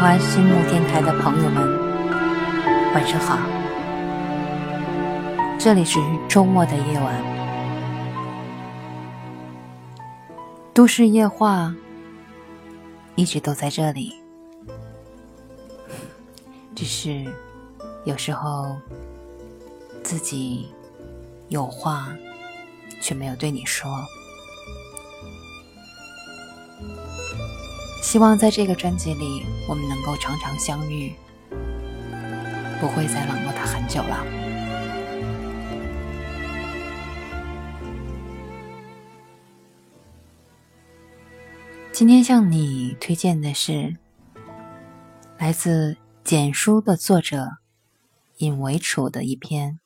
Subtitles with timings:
[0.00, 1.60] 花心木电台的朋友们，
[2.94, 3.36] 晚上好。
[5.58, 7.20] 这里是周末的夜晚，
[10.72, 11.74] 都市夜话
[13.16, 14.14] 一直都在这里，
[16.76, 17.24] 只是
[18.04, 18.76] 有时候
[20.04, 20.72] 自己
[21.48, 22.06] 有话
[23.00, 23.90] 却没有对你说。
[28.00, 31.14] 希望在这个专辑里，我们能够常常相遇，
[32.80, 34.24] 不会再冷落他很久了。
[41.92, 43.96] 今天向你推荐的是
[45.36, 47.58] 来自简书的作者
[48.38, 49.80] 尹维楚的一篇。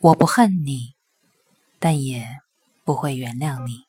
[0.00, 0.94] 我不恨你，
[1.78, 2.40] 但也
[2.84, 3.84] 不会原谅你。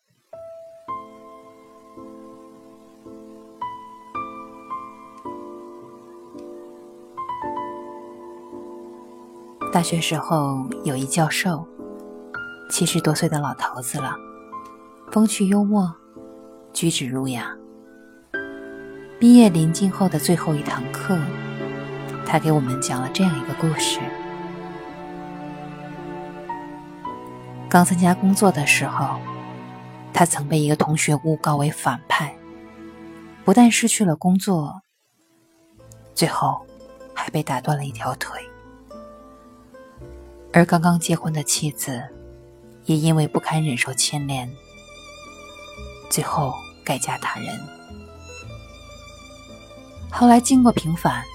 [9.76, 11.68] 大学时候有一教授，
[12.70, 14.16] 七十多岁的老头子了，
[15.12, 15.94] 风趣幽默，
[16.72, 17.54] 举止儒雅。
[19.20, 21.20] 毕业临近后的最后一堂课，
[22.26, 24.00] 他给我们讲了这样一个故事：
[27.68, 29.20] 刚参加工作的时候，
[30.14, 32.34] 他曾被一个同学诬告为反派，
[33.44, 34.84] 不但失去了工作，
[36.14, 36.66] 最后
[37.14, 38.40] 还被打断了一条腿。
[40.56, 42.02] 而刚刚结婚的妻子，
[42.86, 44.50] 也因为不堪忍受牵连，
[46.10, 47.60] 最后改嫁他人。
[50.10, 51.26] 后来经过平反，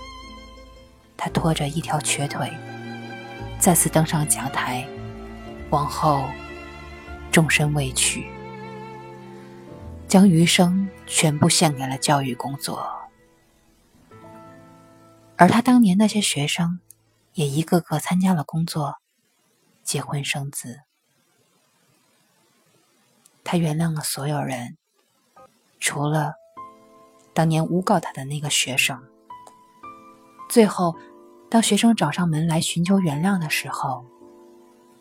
[1.19, 2.51] 他拖着一条瘸腿，
[3.59, 4.89] 再次登上讲台，
[5.69, 6.25] 往后
[7.31, 8.27] 终身未娶，
[10.09, 12.91] 将余生全部献给了教育工作。
[15.37, 16.81] 而他当年那些学生，
[17.35, 18.97] 也一个个参加了工作。
[19.91, 20.83] 结婚生子，
[23.43, 24.77] 他原谅了所有人，
[25.81, 26.35] 除了
[27.35, 29.03] 当年诬告他的那个学生。
[30.49, 30.95] 最后，
[31.51, 34.07] 当学生找上门来寻求原谅的时候，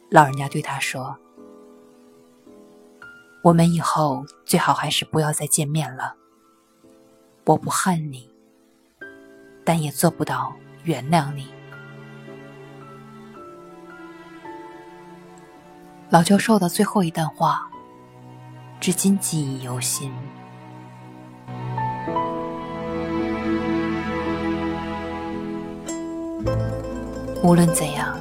[0.10, 1.16] 老人家对他说
[3.46, 6.16] ：“我们以后最好还是不要再见面了。
[7.46, 8.28] 我不恨你，
[9.64, 10.52] 但也做不到
[10.84, 11.54] 原谅你。”
[16.12, 17.70] 老教授的最后一段话，
[18.80, 20.12] 至今记忆犹新。
[27.44, 28.20] 无论怎样，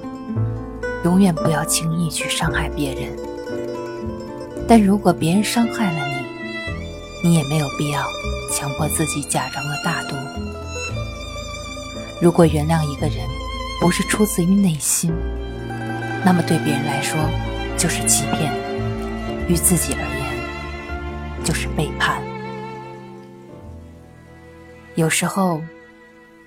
[1.03, 3.17] 永远不要轻易去伤害别人。
[4.69, 6.07] 但如果别人伤害了
[7.23, 8.03] 你，你也没有必要
[8.53, 10.15] 强迫自己假装的大度。
[12.21, 13.27] 如果原谅一个人
[13.81, 15.11] 不是出自于内心，
[16.23, 17.19] 那么对别人来说，
[17.79, 18.53] 就是欺骗，
[19.49, 22.21] 于自己而言，就是背叛。
[24.97, 25.63] 有时候，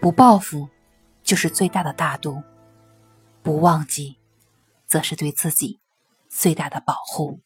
[0.01, 0.67] 不报复
[1.23, 2.43] 就是最大的大度；
[3.41, 4.17] 不忘记，
[4.85, 5.79] 则是对自己
[6.27, 7.39] 最大的保护。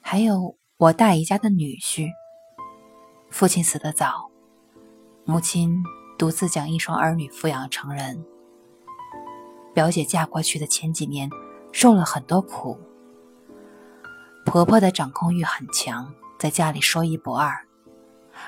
[0.00, 2.08] 还有我大姨家的女婿，
[3.30, 4.30] 父亲死得早，
[5.24, 5.82] 母亲
[6.16, 8.24] 独自将一双儿女抚养成人。
[9.78, 11.30] 表姐嫁过去的前几年，
[11.70, 12.76] 受了很多苦。
[14.44, 17.56] 婆婆的掌控欲很强，在家里说一不二，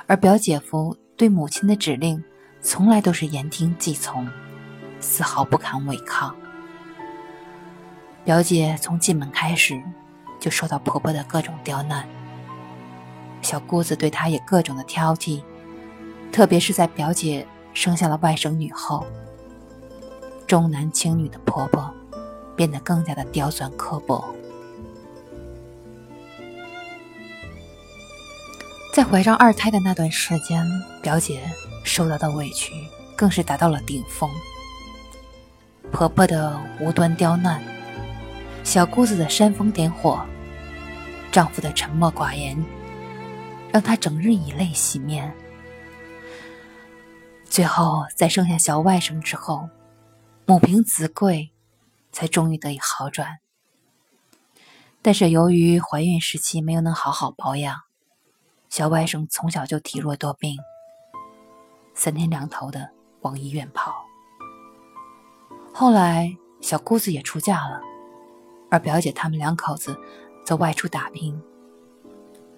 [0.09, 2.21] 而表姐夫对母亲的指令，
[2.61, 4.29] 从来都是言听计从，
[4.99, 6.35] 丝毫不敢违抗。
[8.25, 9.81] 表姐从进门开始，
[10.41, 12.09] 就受到婆婆的各种刁难。
[13.41, 15.45] 小姑子对她也各种的挑剔，
[16.33, 19.07] 特别是在表姐生下了外甥女后。
[20.51, 21.95] 重男轻女的婆婆
[22.57, 24.35] 变得更加的刁钻刻薄，
[28.93, 30.67] 在怀上二胎的那段时间，
[31.01, 31.41] 表姐
[31.85, 32.73] 受到的委屈
[33.15, 34.29] 更是达到了顶峰。
[35.93, 37.63] 婆婆的无端刁难，
[38.65, 40.21] 小姑子的煽风点火，
[41.31, 42.61] 丈夫的沉默寡言，
[43.71, 45.33] 让她整日以泪洗面。
[47.49, 49.69] 最后，在生下小外甥之后。
[50.51, 51.53] 母凭子贵，
[52.11, 53.39] 才终于得以好转。
[55.01, 57.83] 但是由于怀孕时期没有能好好保养，
[58.69, 60.59] 小外甥从小就体弱多病，
[61.95, 63.95] 三天两头的往医院跑。
[65.73, 67.81] 后来小姑子也出嫁了，
[68.73, 69.97] 而表姐他们两口子
[70.45, 71.41] 则外出打拼。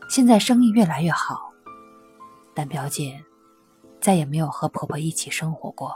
[0.08, 1.52] 现在生意越来越好，
[2.54, 3.22] 但表姐
[4.00, 5.94] 再也没有和婆婆一起生活过。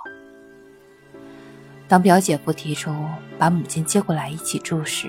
[1.88, 2.92] 当表姐夫提出
[3.38, 5.08] 把母亲接过来一起住时，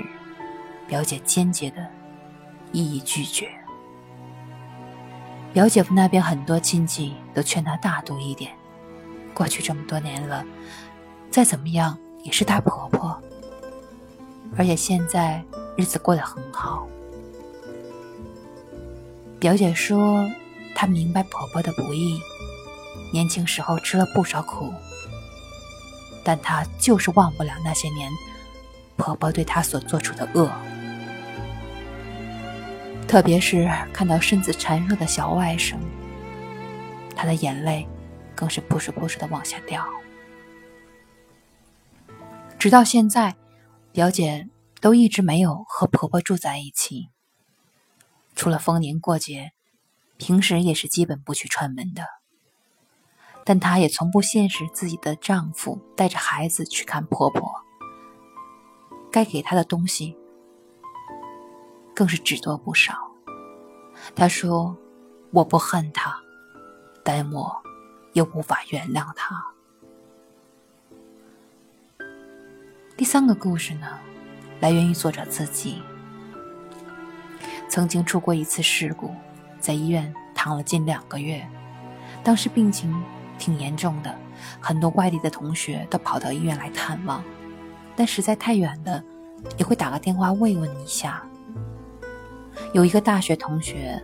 [0.88, 1.85] 表姐坚决的
[2.71, 3.50] 一一拒绝。
[5.53, 8.51] 表姐夫那边很多亲戚都劝她大度一点，
[9.33, 10.45] 过去这么多年了，
[11.31, 13.19] 再怎么样也是她婆婆，
[14.56, 15.44] 而且现在
[15.75, 16.88] 日子过得很好。
[19.39, 20.29] 表姐说，
[20.75, 22.19] 她明白婆婆的不易，
[23.12, 24.71] 年轻时候吃了不少苦。
[26.27, 28.12] 但她就是忘不了那些年
[28.97, 30.51] 婆婆对她所做出的恶，
[33.07, 35.77] 特别是看到身子孱弱的小外甥，
[37.15, 37.88] 她的眼泪
[38.35, 39.88] 更是扑哧扑哧的往下掉。
[42.59, 43.38] 直到现在，
[43.94, 44.50] 表姐
[44.81, 47.07] 都一直没有和婆婆住在一起，
[48.35, 49.53] 除了逢年过节，
[50.18, 52.03] 平时也是基本不去串门的。
[53.50, 57.50] 但她也从不限制自己的丈夫带着孩子去看婆婆，
[59.10, 60.18] 该给她的东西
[61.96, 62.94] 更是只多不少。
[64.14, 64.76] 她说
[65.32, 66.14] ：“我不恨他，
[67.06, 67.56] 但我
[68.12, 69.42] 又无法原谅他。”
[72.98, 73.98] 第三个故事呢，
[74.60, 75.82] 来源于作者自己，
[77.70, 79.16] 曾经出过一次事故，
[79.58, 81.48] 在医院躺了近两个月，
[82.26, 82.94] 当时病情。
[83.38, 84.13] 挺严重的，
[84.60, 87.24] 很多外地的同学都跑到医院来探望，
[87.95, 89.04] 但实在太远了，
[89.57, 91.24] 也会打个电话慰问一下。
[92.74, 94.01] 有一个大学同学，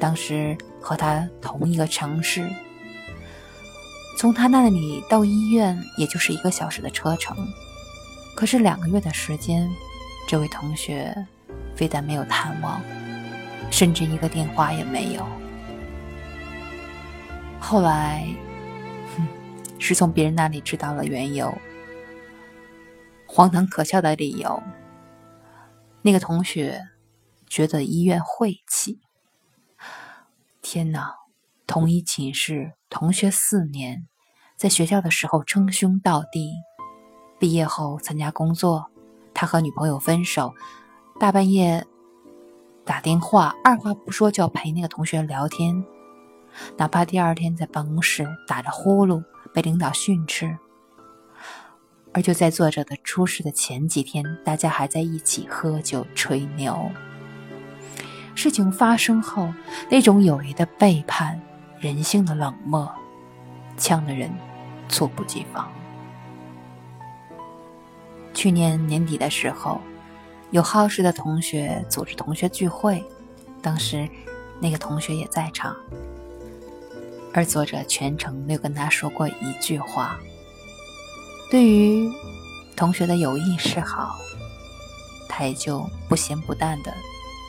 [0.00, 2.50] 当时和他同一个城市，
[4.18, 7.36] 从他那里到医院也就是一个小时的车程，
[8.34, 9.70] 可是两个月的时间，
[10.26, 11.14] 这位同学
[11.74, 12.80] 非但没有探望，
[13.70, 15.26] 甚至一个电话也没有。
[17.60, 18.26] 后来。
[19.78, 21.56] 是从别人那里知道了缘由，
[23.26, 24.62] 荒唐可笑的理由。
[26.02, 26.88] 那个同学
[27.46, 29.00] 觉得医院晦气。
[30.62, 31.14] 天哪！
[31.66, 34.08] 同一寝室，同学四年，
[34.56, 36.54] 在学校的时候称兄道弟，
[37.38, 38.90] 毕业后参加工作，
[39.34, 40.54] 他和女朋友分手，
[41.20, 41.86] 大半夜
[42.86, 45.84] 打电话，二话不说就要陪那个同学聊天，
[46.78, 49.22] 哪怕第二天在办公室打着呼噜。
[49.52, 50.56] 被领导训斥，
[52.12, 56.90] 而就在作者的出事的前几天，大家还在一起喝酒吹牛。
[58.34, 59.52] 事情发生后，
[59.90, 61.40] 那种友谊的背叛、
[61.80, 62.88] 人性的冷漠，
[63.76, 64.30] 呛得人
[64.88, 65.70] 猝不及防。
[68.32, 69.80] 去年年底的时候，
[70.52, 73.04] 有好事的同学组织同学聚会，
[73.60, 74.08] 当时
[74.60, 75.76] 那个同学也在场。
[77.32, 80.18] 而作者全程没有跟他说过一句话。
[81.50, 82.10] 对于
[82.76, 84.18] 同学的有意示好，
[85.28, 86.92] 他也就不咸不淡的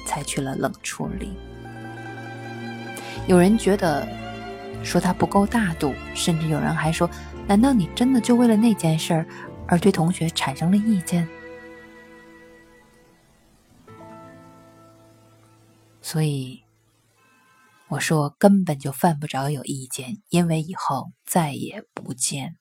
[0.05, 1.33] 采取了冷处理。
[3.27, 4.07] 有人觉得
[4.83, 7.09] 说他不够大度，甚至有人还说
[7.47, 9.25] ：“难道你真的就为了那件事儿
[9.67, 11.27] 而对同学产生了意见？”
[16.01, 16.63] 所以。
[17.89, 22.55] 我说根本就犯不着有意见，因为以后再也不见。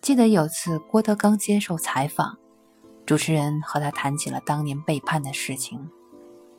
[0.00, 2.38] 记得有次郭德纲接受采访，
[3.04, 5.90] 主持人和他谈起了当年背叛的事情。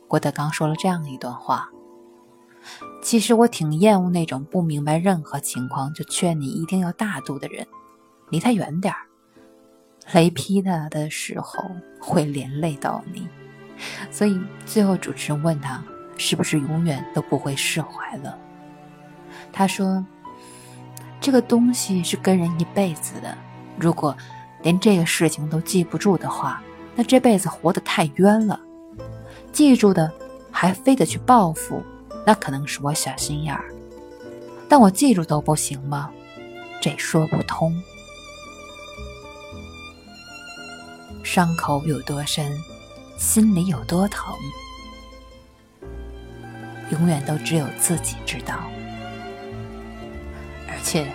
[0.06, 1.70] 郭德纲说了这样一段话
[3.02, 7.66] ：“其实我挺厌恶那种不明白任何情况就劝你一定要大度的人，
[8.28, 9.06] 离他远点儿。
[10.12, 11.64] 雷劈他的时候
[11.98, 13.26] 会连累到你。”
[14.10, 15.82] 所以最后，主持人问他
[16.16, 18.38] ：“是不是永远都不会释怀了？”
[19.52, 20.04] 他说
[21.20, 23.36] ：“这个东西是跟人一辈子的，
[23.78, 24.16] 如果
[24.62, 26.62] 连这个事情都记不住的话，
[26.94, 28.58] 那这辈子活得太冤了。
[29.52, 30.10] 记住的
[30.50, 31.82] 还非得去报复，
[32.26, 33.72] 那可能是我小心眼儿。
[34.68, 36.10] 但我记住都不行吗？
[36.80, 37.74] 这说不通。
[41.22, 42.52] 伤口有多深？”
[43.16, 44.34] 心里有多疼，
[46.90, 48.68] 永远都只有自己知道。
[50.68, 51.10] 而且，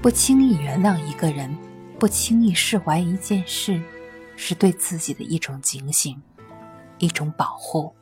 [0.00, 1.56] 不轻易原谅一个人，
[1.98, 3.82] 不轻易释怀一件事，
[4.36, 6.22] 是对自己的一种警醒，
[6.98, 7.94] 一种保护。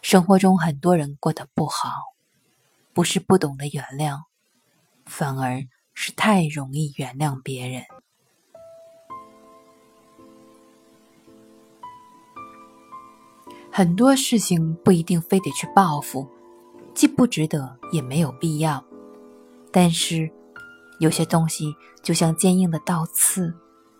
[0.00, 2.14] 生活中很多人过得不好，
[2.92, 4.22] 不是不懂得原谅，
[5.04, 5.62] 反而
[5.94, 7.84] 是太容易原谅别人。
[13.74, 16.28] 很多事情不一定非得去报复，
[16.92, 18.84] 既不值得，也没有必要。
[19.70, 20.30] 但是，
[20.98, 23.54] 有些东西就像坚硬的倒刺，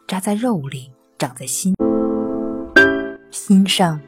[0.06, 1.74] 扎在肉里，长在心
[3.30, 3.98] 心上，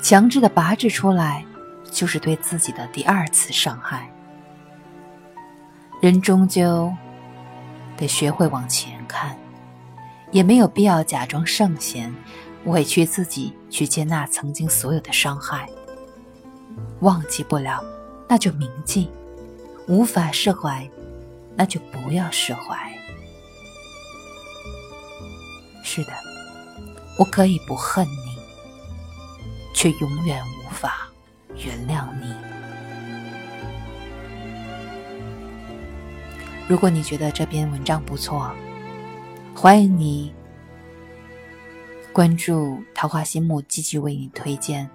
[0.00, 1.44] 强制的拔制出来，
[1.90, 4.08] 就是对自己的第二次伤害。
[6.00, 6.92] 人终究
[7.96, 9.36] 得学会往前看，
[10.30, 12.14] 也没有必要假装圣贤。
[12.66, 15.68] 委屈自己去接纳曾经所有的伤害，
[17.00, 17.84] 忘记不了，
[18.28, 19.08] 那就铭记；
[19.86, 20.88] 无法释怀，
[21.54, 22.76] 那就不要释怀。
[25.82, 26.12] 是的，
[27.18, 28.38] 我可以不恨你，
[29.74, 31.08] 却永远无法
[31.56, 32.34] 原谅你。
[36.68, 38.52] 如果你觉得这篇文章不错，
[39.54, 40.34] 欢迎你。
[42.12, 44.90] 关注桃花心木，继续为你推荐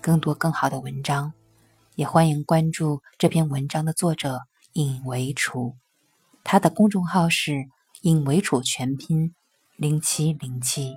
[0.00, 1.32] 更多更好的文章，
[1.96, 4.42] 也欢迎关注这篇文章的作者
[4.74, 5.74] 尹维楚，
[6.44, 7.66] 他的公众号是
[8.02, 9.34] 尹为楚全拼
[9.76, 10.94] 零七零七。